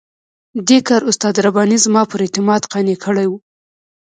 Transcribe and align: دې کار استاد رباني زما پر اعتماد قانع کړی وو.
دې 0.67 0.79
کار 0.87 1.01
استاد 1.09 1.35
رباني 1.45 1.77
زما 1.85 2.01
پر 2.11 2.19
اعتماد 2.25 2.61
قانع 2.71 2.95
کړی 3.05 3.27
وو. 3.29 3.37